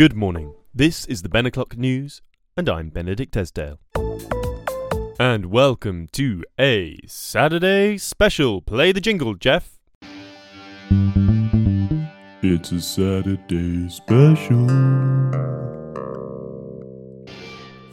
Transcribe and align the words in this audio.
Good 0.00 0.16
morning. 0.16 0.54
This 0.74 1.04
is 1.04 1.20
the 1.20 1.28
Ben 1.28 1.44
O'Clock 1.44 1.76
News, 1.76 2.22
and 2.56 2.70
I'm 2.70 2.88
Benedict 2.88 3.36
Esdale. 3.36 3.80
And 5.18 5.52
welcome 5.52 6.08
to 6.12 6.42
a 6.58 6.98
Saturday 7.06 7.98
special. 7.98 8.62
Play 8.62 8.92
the 8.92 9.02
jingle, 9.02 9.34
Jeff. 9.34 9.78
It's 12.40 12.72
a 12.72 12.80
Saturday 12.80 13.90
special. 13.90 14.66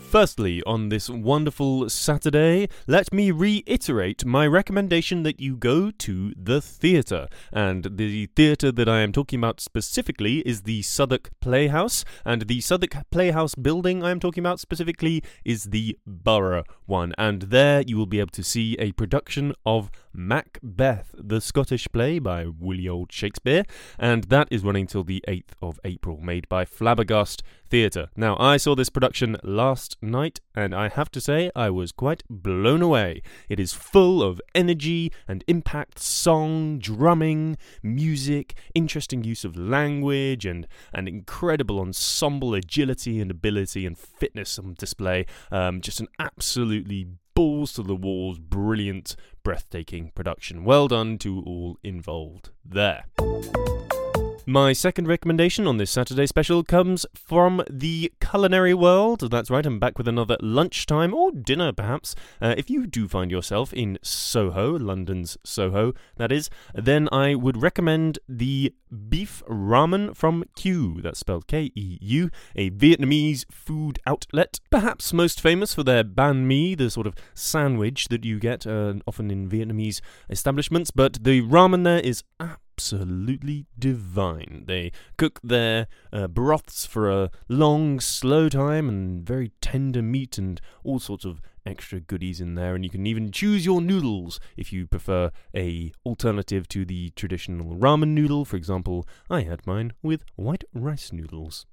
Firstly, 0.09 0.63
on 0.63 0.87
this 0.87 1.09
wonderful 1.09 1.89
Saturday, 1.89 2.69
let 2.87 3.13
me 3.13 3.29
reiterate 3.29 4.23
my 4.25 4.47
recommendation 4.47 5.23
that 5.23 5.41
you 5.41 5.57
go 5.57 5.91
to 5.91 6.33
the 6.41 6.61
theatre. 6.61 7.27
And 7.51 7.97
the 7.97 8.27
theatre 8.27 8.71
that 8.71 8.87
I 8.87 9.01
am 9.01 9.11
talking 9.11 9.37
about 9.37 9.59
specifically 9.59 10.39
is 10.39 10.61
the 10.61 10.81
Southwark 10.81 11.31
Playhouse, 11.41 12.05
and 12.23 12.47
the 12.47 12.61
Southwark 12.61 12.95
Playhouse 13.11 13.53
building 13.55 14.01
I 14.01 14.11
am 14.11 14.21
talking 14.21 14.41
about 14.41 14.61
specifically 14.61 15.23
is 15.43 15.65
the 15.65 15.99
Borough 16.07 16.63
one. 16.85 17.13
And 17.17 17.41
there 17.43 17.81
you 17.85 17.97
will 17.97 18.05
be 18.05 18.21
able 18.21 18.31
to 18.31 18.43
see 18.43 18.77
a 18.79 18.93
production 18.93 19.53
of 19.65 19.91
Macbeth, 20.17 21.13
the 21.13 21.39
Scottish 21.39 21.87
play 21.91 22.17
by 22.17 22.47
Willie 22.47 22.87
Old 22.87 23.11
Shakespeare, 23.11 23.63
and 23.99 24.23
that 24.25 24.47
is 24.49 24.63
running 24.63 24.87
till 24.87 25.03
the 25.03 25.23
8th 25.27 25.53
of 25.61 25.79
April, 25.83 26.17
made 26.19 26.49
by 26.49 26.65
Flabbergast 26.65 27.43
Theatre. 27.69 28.09
Now, 28.15 28.35
I 28.39 28.57
saw 28.57 28.73
this 28.73 28.89
production 28.89 29.37
last 29.43 29.95
night, 30.01 30.39
and 30.55 30.73
I 30.73 30.89
have 30.89 31.11
to 31.11 31.21
say 31.21 31.51
I 31.55 31.69
was 31.69 31.91
quite 31.91 32.23
blown 32.27 32.81
away. 32.81 33.21
It 33.47 33.59
is 33.59 33.73
full 33.73 34.23
of 34.23 34.41
energy 34.55 35.11
and 35.27 35.43
impact, 35.47 35.99
song, 35.99 36.79
drumming, 36.79 37.57
music, 37.83 38.55
interesting 38.73 39.23
use 39.23 39.45
of 39.45 39.55
language, 39.55 40.47
and 40.47 40.65
an 40.93 41.07
incredible 41.07 41.79
ensemble 41.79 42.55
agility 42.55 43.19
and 43.19 43.29
ability 43.29 43.85
and 43.85 43.95
fitness 43.95 44.57
on 44.57 44.73
display. 44.79 45.27
Um, 45.51 45.79
just 45.79 45.99
an 45.99 46.07
absolutely 46.17 47.07
balls 47.37 47.71
to 47.71 47.83
the 47.83 47.95
walls, 47.95 48.39
brilliant, 48.39 49.15
breathtaking 49.43 50.09
production. 50.15 50.63
Well 50.63 50.87
done 50.87 51.19
to 51.19 51.43
all 51.45 51.77
involved 51.83 52.49
there. 52.65 53.05
My 54.49 54.71
second 54.71 55.09
recommendation 55.09 55.67
on 55.67 55.75
this 55.75 55.91
Saturday 55.91 56.25
special 56.25 56.63
comes 56.63 57.05
from 57.13 57.61
the 57.69 58.13
culinary 58.21 58.73
world. 58.73 59.29
That's 59.29 59.49
right, 59.49 59.65
I'm 59.65 59.77
back 59.77 59.97
with 59.97 60.07
another 60.07 60.37
lunchtime 60.39 61.13
or 61.13 61.33
dinner, 61.33 61.73
perhaps. 61.73 62.15
Uh, 62.41 62.55
if 62.57 62.69
you 62.69 62.87
do 62.87 63.09
find 63.09 63.29
yourself 63.29 63.73
in 63.73 63.99
Soho, 64.01 64.79
London's 64.79 65.37
Soho, 65.43 65.91
that 66.15 66.31
is, 66.31 66.49
then 66.73 67.09
I 67.11 67.35
would 67.35 67.61
recommend 67.61 68.19
the 68.29 68.73
beef 69.09 69.43
ramen 69.49 70.15
from 70.15 70.45
Keu. 70.55 71.01
That's 71.03 71.19
spelled 71.19 71.47
K 71.47 71.73
E 71.75 71.97
U, 71.99 72.29
a 72.55 72.69
Vietnamese 72.69 73.43
food 73.51 73.99
outlet. 74.05 74.61
Perhaps 74.69 75.11
most 75.11 75.41
famous 75.41 75.73
for 75.73 75.83
their 75.83 76.05
banh 76.05 76.45
mi, 76.45 76.73
the 76.73 76.89
sort 76.89 77.05
of 77.05 77.15
sandwich 77.33 78.07
that 78.07 78.23
you 78.23 78.39
get 78.39 78.65
uh, 78.65 78.93
often 79.05 79.29
in 79.29 79.49
Vietnamese 79.49 79.99
establishments. 80.29 80.89
But 80.89 81.21
the 81.25 81.41
ramen 81.41 81.83
there 81.83 81.99
is 81.99 82.23
absolutely 82.39 82.63
absolutely 82.77 83.65
divine. 83.79 84.63
They 84.67 84.91
cook 85.17 85.39
their 85.43 85.87
uh, 86.13 86.27
broths 86.27 86.85
for 86.85 87.09
a 87.09 87.31
long, 87.49 87.99
slow 87.99 88.49
time 88.49 88.87
and 88.87 89.25
very 89.25 89.51
tender 89.61 90.03
meat 90.03 90.37
and 90.37 90.61
all 90.83 90.99
sorts 90.99 91.25
of 91.25 91.41
extra 91.65 91.99
goodies 91.99 92.39
in 92.39 92.53
there. 92.53 92.75
And 92.75 92.83
you 92.83 92.91
can 92.91 93.07
even 93.07 93.31
choose 93.31 93.65
your 93.65 93.81
noodles 93.81 94.39
if 94.55 94.71
you 94.71 94.85
prefer 94.85 95.31
a 95.55 95.91
alternative 96.05 96.67
to 96.69 96.85
the 96.85 97.09
traditional 97.15 97.75
ramen 97.75 98.09
noodle. 98.09 98.45
For 98.45 98.57
example 98.57 99.07
i 99.27 99.41
had 99.41 99.65
mine 99.65 99.93
with 100.03 100.23
white 100.35 100.63
rice 100.73 101.11
noodles 101.11 101.65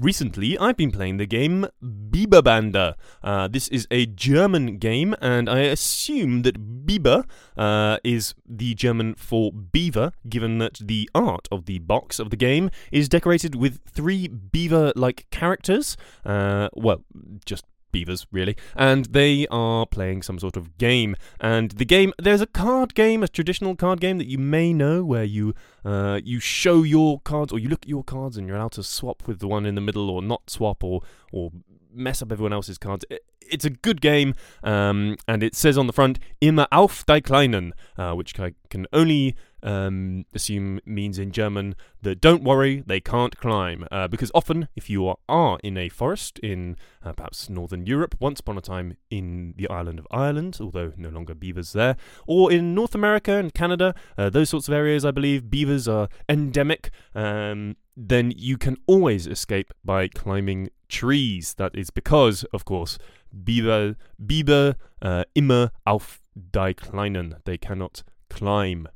Recently, 0.00 0.56
I've 0.56 0.78
been 0.78 0.90
playing 0.90 1.18
the 1.18 1.26
game 1.26 1.66
Biberbande. 1.84 2.94
Uh, 3.22 3.48
this 3.48 3.68
is 3.68 3.86
a 3.90 4.06
German 4.06 4.78
game, 4.78 5.14
and 5.20 5.46
I 5.46 5.58
assume 5.60 6.40
that 6.42 6.86
Biber 6.86 7.26
uh, 7.54 7.98
is 8.02 8.34
the 8.48 8.72
German 8.74 9.14
for 9.14 9.52
beaver, 9.52 10.12
given 10.26 10.56
that 10.56 10.78
the 10.80 11.10
art 11.14 11.48
of 11.52 11.66
the 11.66 11.80
box 11.80 12.18
of 12.18 12.30
the 12.30 12.36
game 12.36 12.70
is 12.90 13.10
decorated 13.10 13.54
with 13.54 13.80
three 13.86 14.26
beaver 14.26 14.94
like 14.96 15.26
characters. 15.30 15.98
Uh, 16.24 16.70
well, 16.72 17.04
just 17.44 17.66
beavers, 17.92 18.26
really, 18.30 18.56
and 18.74 19.06
they 19.06 19.46
are 19.50 19.86
playing 19.86 20.22
some 20.22 20.38
sort 20.38 20.56
of 20.56 20.78
game. 20.78 21.16
And 21.40 21.72
the 21.72 21.84
game, 21.84 22.12
there's 22.18 22.40
a 22.40 22.46
card 22.46 22.94
game, 22.94 23.22
a 23.22 23.28
traditional 23.28 23.76
card 23.76 24.00
game 24.00 24.18
that 24.18 24.26
you 24.26 24.38
may 24.38 24.72
know, 24.72 25.04
where 25.04 25.24
you 25.24 25.54
uh, 25.84 26.20
you 26.22 26.40
show 26.40 26.82
your 26.82 27.20
cards 27.20 27.52
or 27.52 27.58
you 27.58 27.68
look 27.68 27.82
at 27.82 27.88
your 27.88 28.04
cards 28.04 28.36
and 28.36 28.46
you're 28.46 28.56
allowed 28.56 28.72
to 28.72 28.82
swap 28.82 29.26
with 29.26 29.38
the 29.40 29.48
one 29.48 29.66
in 29.66 29.74
the 29.74 29.80
middle, 29.80 30.10
or 30.10 30.22
not 30.22 30.50
swap, 30.50 30.84
or 30.84 31.02
or 31.32 31.50
mess 31.92 32.22
up 32.22 32.32
everyone 32.32 32.52
else's 32.52 32.78
cards. 32.78 33.04
It's 33.40 33.64
a 33.64 33.70
good 33.70 34.00
game, 34.00 34.34
um, 34.62 35.16
and 35.26 35.42
it 35.42 35.54
says 35.54 35.76
on 35.76 35.86
the 35.86 35.92
front 35.92 36.18
"Immer 36.40 36.66
auf 36.70 37.04
die 37.06 37.20
Kleinen," 37.20 37.72
uh, 37.98 38.12
which 38.12 38.38
I 38.38 38.54
can 38.68 38.86
only 38.92 39.34
um, 39.62 40.24
assume 40.34 40.80
means 40.84 41.18
in 41.18 41.32
German 41.32 41.74
that 42.02 42.20
don't 42.20 42.42
worry, 42.42 42.82
they 42.86 43.00
can't 43.00 43.36
climb. 43.36 43.86
Uh, 43.90 44.08
because 44.08 44.30
often, 44.34 44.68
if 44.76 44.88
you 44.88 45.06
are, 45.06 45.16
are 45.28 45.58
in 45.62 45.76
a 45.76 45.88
forest 45.88 46.38
in 46.38 46.76
uh, 47.04 47.12
perhaps 47.12 47.50
northern 47.50 47.86
Europe, 47.86 48.14
once 48.20 48.40
upon 48.40 48.56
a 48.56 48.60
time 48.60 48.96
in 49.10 49.54
the 49.56 49.68
island 49.68 49.98
of 49.98 50.06
Ireland, 50.10 50.58
although 50.60 50.92
no 50.96 51.08
longer 51.08 51.34
beavers 51.34 51.72
there, 51.72 51.96
or 52.26 52.50
in 52.52 52.74
North 52.74 52.94
America 52.94 53.32
and 53.32 53.52
Canada, 53.52 53.94
uh, 54.16 54.30
those 54.30 54.50
sorts 54.50 54.68
of 54.68 54.74
areas, 54.74 55.04
I 55.04 55.10
believe 55.10 55.50
beavers 55.50 55.88
are 55.88 56.08
endemic. 56.28 56.90
Um, 57.14 57.76
then 58.08 58.32
you 58.36 58.56
can 58.56 58.76
always 58.86 59.26
escape 59.26 59.72
by 59.84 60.08
climbing 60.08 60.70
trees. 60.88 61.54
That 61.54 61.74
is 61.74 61.90
because, 61.90 62.44
of 62.52 62.64
course, 62.64 62.98
Biber, 63.32 63.96
Biber 64.24 64.76
uh, 65.02 65.24
immer 65.34 65.70
auf 65.86 66.22
die 66.34 66.72
Kleinen. 66.72 67.36
They 67.44 67.58
cannot 67.58 68.02
climb. 68.30 68.88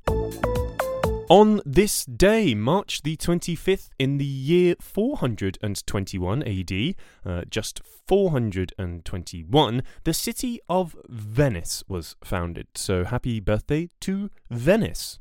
On 1.31 1.61
this 1.65 2.05
day, 2.05 2.55
March 2.55 3.03
the 3.03 3.17
25th, 3.17 3.89
in 3.99 4.19
the 4.19 4.25
year 4.25 4.75
421 4.81 6.43
AD, 6.43 6.95
uh, 7.25 7.43
just 7.49 7.81
421, 8.07 9.83
the 10.05 10.13
city 10.13 10.61
of 10.69 10.95
Venice 11.09 11.83
was 11.89 12.17
founded. 12.23 12.67
So 12.75 13.05
happy 13.05 13.41
birthday 13.41 13.89
to 14.01 14.31
Venice. 14.51 15.19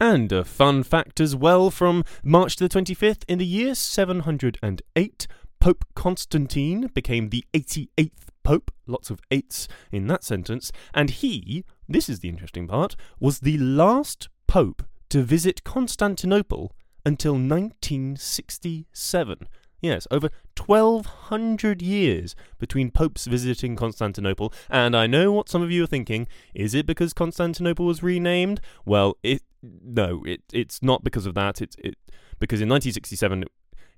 And 0.00 0.32
a 0.32 0.44
fun 0.44 0.82
fact 0.82 1.20
as 1.20 1.36
well 1.36 1.70
from 1.70 2.04
March 2.24 2.56
the 2.56 2.70
25th, 2.70 3.22
in 3.28 3.38
the 3.38 3.44
year 3.44 3.74
708, 3.74 5.26
Pope 5.60 5.84
Constantine 5.94 6.86
became 6.94 7.28
the 7.28 7.44
88th 7.52 8.30
Pope, 8.42 8.70
lots 8.86 9.10
of 9.10 9.20
eights 9.30 9.68
in 9.92 10.06
that 10.06 10.24
sentence, 10.24 10.72
and 10.94 11.10
he, 11.10 11.66
this 11.86 12.08
is 12.08 12.20
the 12.20 12.30
interesting 12.30 12.66
part, 12.66 12.96
was 13.20 13.40
the 13.40 13.58
last 13.58 14.30
Pope 14.46 14.82
to 15.10 15.22
visit 15.22 15.62
Constantinople 15.64 16.72
until 17.04 17.34
1967. 17.34 19.48
Yes, 19.82 20.06
over 20.10 20.30
1200 20.56 21.82
years 21.82 22.34
between 22.58 22.90
popes 22.90 23.26
visiting 23.26 23.76
Constantinople, 23.76 24.52
and 24.68 24.96
I 24.96 25.06
know 25.06 25.32
what 25.32 25.48
some 25.48 25.62
of 25.62 25.70
you 25.70 25.84
are 25.84 25.86
thinking. 25.86 26.26
Is 26.54 26.74
it 26.74 26.86
because 26.86 27.12
Constantinople 27.12 27.86
was 27.86 28.02
renamed? 28.02 28.60
Well, 28.84 29.16
it 29.22 29.42
no, 29.62 30.22
it 30.24 30.42
it's 30.52 30.82
not 30.82 31.04
because 31.04 31.26
of 31.26 31.34
that. 31.34 31.60
It's 31.60 31.76
it 31.78 31.96
because 32.38 32.60
in 32.60 32.68
1967 32.68 33.42
it, 33.42 33.48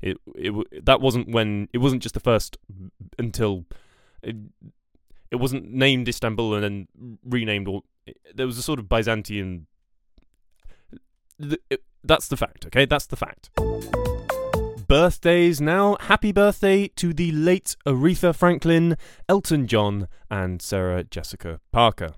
it, 0.02 0.16
it 0.34 0.84
that 0.86 1.00
wasn't 1.00 1.28
when 1.30 1.68
it 1.72 1.78
wasn't 1.78 2.02
just 2.02 2.14
the 2.14 2.20
first 2.20 2.56
until 3.18 3.64
it, 4.22 4.36
it 5.30 5.36
wasn't 5.36 5.72
named 5.72 6.08
Istanbul 6.08 6.54
and 6.54 6.64
then 6.64 7.18
renamed 7.24 7.68
or 7.68 7.82
there 8.34 8.46
was 8.46 8.58
a 8.58 8.62
sort 8.62 8.78
of 8.78 8.88
Byzantine 8.88 9.66
that's 12.04 12.28
the 12.28 12.36
fact, 12.36 12.66
okay? 12.66 12.84
That's 12.84 13.06
the 13.06 13.16
fact. 13.16 13.50
Birthdays 14.86 15.60
now. 15.60 15.96
Happy 16.00 16.32
birthday 16.32 16.88
to 16.88 17.12
the 17.14 17.32
late 17.32 17.76
Aretha 17.86 18.34
Franklin, 18.34 18.96
Elton 19.28 19.66
John, 19.66 20.08
and 20.30 20.60
Sarah 20.60 21.04
Jessica 21.04 21.60
Parker. 21.72 22.14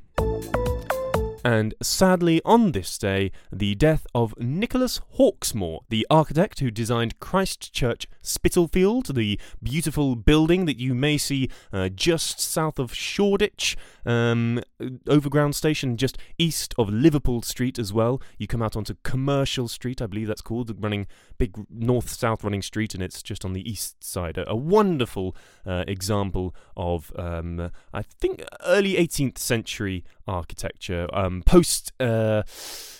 And 1.45 1.75
sadly, 1.83 2.41
on 2.47 2.73
this 2.73 2.97
day, 2.97 3.31
the 3.53 3.75
death 3.75 4.07
of 4.15 4.35
Nicholas 4.39 5.03
Hawksmoor, 5.19 5.81
the 5.91 6.07
architect 6.09 6.61
who 6.61 6.71
designed 6.71 7.21
Christ 7.21 7.71
Church 7.75 8.07
Spitalfield, 8.23 9.15
the 9.15 9.39
beautiful 9.63 10.17
building 10.17 10.65
that 10.65 10.79
you 10.79 10.95
may 10.95 11.19
see 11.19 11.51
uh, 11.71 11.91
just 11.91 12.41
south 12.41 12.79
of 12.79 12.95
Shoreditch, 12.95 13.77
um, 14.07 14.63
overground 15.07 15.55
station 15.55 15.99
just 15.99 16.17
east 16.39 16.75
of 16.79 16.89
Liverpool 16.89 17.43
Street 17.43 17.79
as 17.79 17.93
well. 17.93 18.23
You 18.39 18.47
come 18.47 18.63
out 18.63 18.75
onto 18.75 18.95
Commercial 19.03 19.69
Street, 19.69 20.01
I 20.01 20.07
believe 20.07 20.29
that's 20.29 20.41
called, 20.41 20.83
running 20.83 21.07
big 21.37 21.55
north-south 21.69 22.43
running 22.43 22.63
street, 22.63 22.95
and 22.95 23.03
it's 23.03 23.23
just 23.23 23.45
on 23.45 23.53
the 23.53 23.69
east 23.71 24.03
side. 24.03 24.39
A, 24.39 24.49
a 24.49 24.57
wonderful 24.57 25.37
uh, 25.67 25.85
example 25.87 26.55
of, 26.75 27.13
um, 27.17 27.71
I 27.93 28.01
think, 28.01 28.43
early 28.65 28.95
18th 28.95 29.37
century 29.37 30.05
architecture. 30.27 31.09
Um, 31.13 31.43
post 31.45 31.93
uh, 32.01 32.43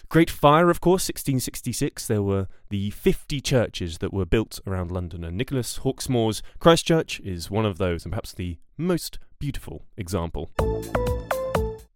Great 0.09 0.31
Fire, 0.31 0.71
of 0.71 0.81
course, 0.81 1.09
1666, 1.09 2.07
there 2.07 2.23
were 2.23 2.47
the 2.71 2.91
50 2.91 3.41
churches 3.41 3.99
that 3.99 4.13
were 4.13 4.25
built 4.25 4.61
around 4.67 4.91
London, 4.91 5.25
and 5.25 5.37
Nicholas 5.37 5.79
Hawksmoor's 5.79 6.43
Christchurch 6.59 7.21
is 7.21 7.51
one 7.51 7.67
of 7.67 7.79
those, 7.79 8.05
and 8.05 8.13
perhaps 8.13 8.33
the 8.33 8.59
most 8.77 9.19
beautiful 9.39 9.85
example. 9.97 10.51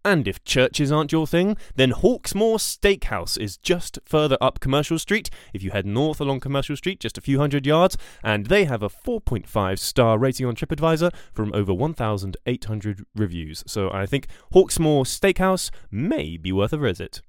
And 0.05 0.27
if 0.27 0.43
churches 0.45 0.91
aren't 0.91 1.11
your 1.11 1.27
thing, 1.27 1.57
then 1.75 1.91
Hawksmoor 1.91 2.57
Steakhouse 2.57 3.37
is 3.37 3.57
just 3.57 3.99
further 4.05 4.37
up 4.39 4.61
Commercial 4.61 4.97
Street. 4.97 5.29
If 5.53 5.61
you 5.61 5.71
head 5.71 5.85
north 5.85 6.21
along 6.21 6.39
Commercial 6.39 6.77
Street, 6.77 7.01
just 7.01 7.17
a 7.17 7.21
few 7.21 7.37
hundred 7.39 7.65
yards, 7.65 7.97
and 8.23 8.45
they 8.45 8.63
have 8.63 8.81
a 8.81 8.89
4.5 8.89 9.77
star 9.77 10.17
rating 10.17 10.45
on 10.45 10.55
TripAdvisor 10.55 11.13
from 11.33 11.53
over 11.53 11.73
1,800 11.73 13.05
reviews. 13.15 13.63
So 13.67 13.91
I 13.91 14.05
think 14.05 14.27
Hawksmoor 14.53 15.03
Steakhouse 15.03 15.69
may 15.91 16.37
be 16.37 16.53
worth 16.53 16.71
a 16.71 16.77
visit. 16.77 17.21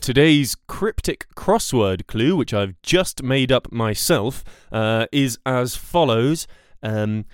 Today's 0.00 0.56
cryptic 0.66 1.26
crossword 1.36 2.06
clue, 2.06 2.36
which 2.36 2.54
I've 2.54 2.74
just 2.82 3.22
made 3.22 3.50
up 3.50 3.70
myself, 3.72 4.44
uh, 4.70 5.06
is 5.12 5.38
as 5.46 5.76
follows: 5.76 6.46
um, 6.82 7.24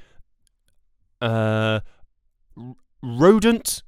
uh, 1.22 1.80
rodent 3.02 3.82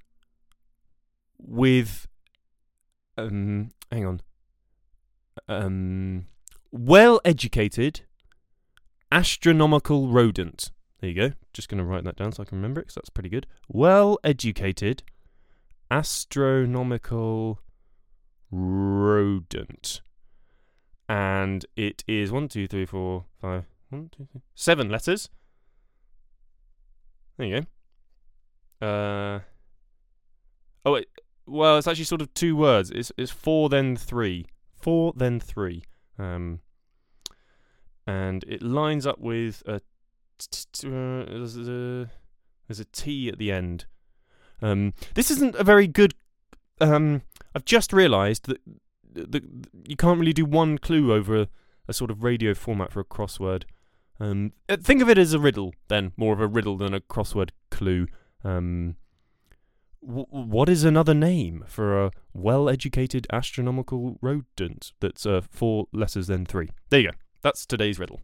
with 1.43 2.07
um, 3.17 3.73
hang 3.91 4.07
on, 4.07 4.21
um, 5.49 6.27
well-educated 6.71 8.03
astronomical 9.13 10.09
rodent. 10.09 10.71
There 11.01 11.11
you 11.11 11.17
go. 11.17 11.33
Just 11.53 11.69
going 11.69 11.79
to 11.79 11.85
write 11.85 12.05
that 12.05 12.17
down 12.17 12.33
so 12.33 12.43
I 12.43 12.47
can 12.47 12.59
remember 12.59 12.81
it 12.81 12.85
because 12.85 12.97
that's 12.97 13.11
pretty 13.11 13.29
good. 13.29 13.47
Well-educated 13.69 15.03
astronomical 15.91 17.61
rodent. 18.51 20.03
And 21.09 21.67
it 21.75 22.05
is 22.07 22.31
one, 22.31 22.49
two, 22.49 22.69
three, 22.69 22.87
four, 22.87 23.25
five, 23.41 23.65
one, 23.89 24.11
two, 24.17 24.29
three, 24.31 24.43
seven 24.55 24.89
letters. 24.89 25.29
There 27.37 27.47
you 27.47 27.67
go. 28.81 28.87
Uh, 28.87 29.41
oh, 30.85 30.93
wait. 30.93 31.09
Well, 31.51 31.79
it's 31.79 31.87
actually 31.87 32.05
sort 32.05 32.23
of 32.23 32.33
two 32.35 32.57
words. 32.57 32.91
It's 32.91 33.13
it's 33.17 33.31
four 33.31 33.69
then 33.69 33.97
three. 33.97 34.47
Four 34.79 35.13
then 35.17 35.41
three. 35.41 35.85
Um, 36.19 36.61
and 38.07 38.45
it 38.45 38.63
lines 38.63 39.07
up 39.07 39.19
with 39.19 39.63
a. 39.67 39.75
Uh, 39.75 39.81
there's 40.83 41.57
a 41.57 42.11
there's 42.67 42.81
a 42.81 42.85
T 42.93 43.29
at 43.29 43.39
the 43.39 43.53
end. 43.53 43.87
Um, 44.63 44.95
this 45.15 45.31
isn't 45.31 45.55
a 45.55 45.65
very 45.65 45.87
good 45.87 46.15
um, 46.81 47.23
I've 47.55 47.65
just 47.65 47.93
realised 47.93 48.47
that 48.47 48.61
the, 49.13 49.43
you 49.87 49.97
can't 49.97 50.19
really 50.19 50.33
do 50.33 50.45
one 50.45 50.79
clue 50.79 51.13
over 51.13 51.43
a, 51.43 51.49
a, 51.89 51.93
sort 51.93 52.11
of 52.11 52.23
radio 52.25 52.55
format 52.55 52.93
for 52.93 53.01
a 53.01 53.05
crossword. 53.05 53.65
Um, 54.19 54.53
uh, 54.69 54.77
think 54.77 55.03
of 55.03 55.09
it 55.09 55.19
as 55.19 55.33
a 55.33 55.39
riddle, 55.39 55.75
then 55.89 56.13
more 56.17 56.33
of 56.33 56.41
a 56.41 56.47
riddle 56.47 56.77
than 56.77 56.95
a 56.95 57.01
crossword 57.01 57.51
clue. 57.71 58.07
Um, 58.45 58.97
what 60.01 60.69
is 60.69 60.85
another 60.85 61.15
name 61.15 61.65
for 61.67 62.07
a 62.07 62.11
well-educated 62.33 63.27
astronomical 63.33 64.19
rodent 64.21 64.93
that's 65.01 65.27
uh, 65.27 65.41
four 65.51 65.87
letters 65.93 66.27
then 66.27 66.47
three? 66.47 66.71
There 66.89 67.01
you 67.01 67.09
go. 67.09 67.15
That's 67.43 67.67
today's 67.67 67.99
riddle. 67.99 68.21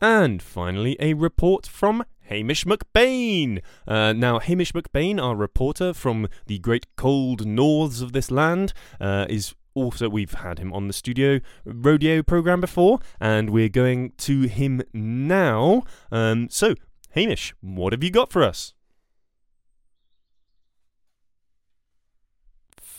And 0.00 0.42
finally, 0.42 0.96
a 0.98 1.14
report 1.14 1.66
from 1.66 2.04
Hamish 2.22 2.64
McBain. 2.64 3.60
Uh, 3.86 4.12
now, 4.12 4.38
Hamish 4.38 4.72
McBain, 4.72 5.20
our 5.20 5.36
reporter 5.36 5.92
from 5.92 6.28
the 6.46 6.58
great 6.58 6.86
cold 6.96 7.46
norths 7.46 8.00
of 8.00 8.12
this 8.12 8.30
land, 8.30 8.72
uh, 9.00 9.26
is 9.28 9.54
also 9.74 10.08
we've 10.08 10.34
had 10.34 10.58
him 10.58 10.72
on 10.72 10.86
the 10.86 10.92
studio 10.92 11.40
rodeo 11.64 12.22
program 12.22 12.60
before, 12.60 13.00
and 13.20 13.50
we're 13.50 13.68
going 13.68 14.12
to 14.18 14.42
him 14.42 14.80
now. 14.94 15.82
Um, 16.10 16.48
so, 16.50 16.74
Hamish, 17.10 17.54
what 17.60 17.92
have 17.92 18.02
you 18.02 18.10
got 18.10 18.32
for 18.32 18.42
us? 18.42 18.72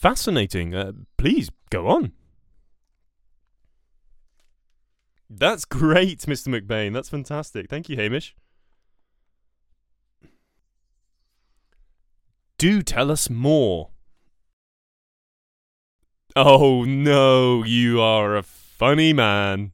Fascinating. 0.01 0.73
Uh, 0.73 0.93
please 1.17 1.51
go 1.69 1.87
on. 1.87 2.11
That's 5.29 5.63
great, 5.63 6.19
Mr. 6.21 6.47
McBain. 6.47 6.91
That's 6.91 7.09
fantastic. 7.09 7.69
Thank 7.69 7.87
you, 7.87 7.97
Hamish. 7.97 8.35
Do 12.57 12.81
tell 12.81 13.11
us 13.11 13.29
more. 13.29 13.89
Oh 16.35 16.83
no, 16.83 17.63
you 17.63 18.01
are 18.01 18.35
a 18.35 18.41
funny 18.41 19.13
man. 19.13 19.71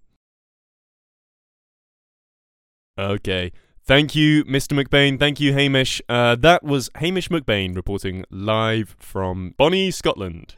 Okay. 2.99 3.53
Thank 3.87 4.15
you, 4.15 4.43
Mr. 4.43 4.77
McBain. 4.77 5.17
Thank 5.17 5.39
you, 5.39 5.53
Hamish. 5.53 6.01
Uh, 6.09 6.35
that 6.35 6.61
was 6.61 6.89
Hamish 6.95 7.29
McBain 7.29 7.73
reporting 7.73 8.25
live 8.29 8.97
from 8.99 9.53
Bonnie, 9.55 9.91
Scotland. 9.91 10.55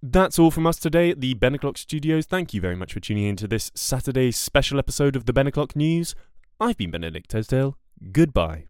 That's 0.00 0.38
all 0.38 0.52
from 0.52 0.64
us 0.64 0.78
today 0.78 1.10
at 1.10 1.20
the 1.20 1.34
Ben 1.34 1.56
O'Clock 1.56 1.76
Studios. 1.76 2.24
Thank 2.24 2.54
you 2.54 2.60
very 2.60 2.76
much 2.76 2.92
for 2.92 3.00
tuning 3.00 3.24
in 3.24 3.34
to 3.36 3.48
this 3.48 3.72
Saturday 3.74 4.30
special 4.30 4.78
episode 4.78 5.16
of 5.16 5.26
the 5.26 5.32
Ben 5.32 5.48
O'Clock 5.48 5.74
News. 5.74 6.14
I've 6.60 6.76
been 6.76 6.92
Benedict 6.92 7.34
Esdale. 7.34 7.76
Goodbye. 8.12 8.66